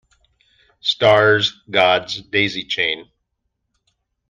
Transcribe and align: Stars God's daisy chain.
Stars 0.79 1.61
God's 1.69 2.23
daisy 2.23 2.63
chain. 2.63 3.11